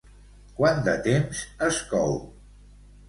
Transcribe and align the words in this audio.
Quant 0.59 0.79
de 0.87 0.95
temps 1.07 1.43
es 1.69 1.77
cou? 1.95 2.19